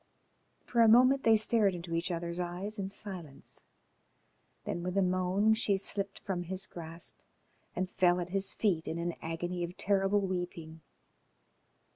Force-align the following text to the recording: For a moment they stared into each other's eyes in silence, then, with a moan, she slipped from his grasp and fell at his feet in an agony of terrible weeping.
For 0.65 0.81
a 0.81 0.87
moment 0.87 1.21
they 1.21 1.35
stared 1.35 1.75
into 1.75 1.93
each 1.93 2.09
other's 2.09 2.39
eyes 2.39 2.79
in 2.79 2.89
silence, 2.89 3.65
then, 4.63 4.81
with 4.81 4.97
a 4.97 5.01
moan, 5.03 5.53
she 5.53 5.77
slipped 5.77 6.17
from 6.17 6.41
his 6.45 6.65
grasp 6.65 7.15
and 7.75 7.87
fell 7.87 8.19
at 8.19 8.29
his 8.29 8.51
feet 8.51 8.87
in 8.87 8.97
an 8.97 9.13
agony 9.21 9.63
of 9.63 9.77
terrible 9.77 10.21
weeping. 10.21 10.81